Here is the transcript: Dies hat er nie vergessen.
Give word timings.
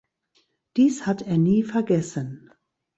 Dies 0.77 1.05
hat 1.05 1.21
er 1.21 1.37
nie 1.37 1.61
vergessen. 1.63 2.49